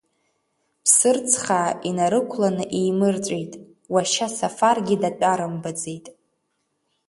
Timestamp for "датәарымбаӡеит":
5.01-6.05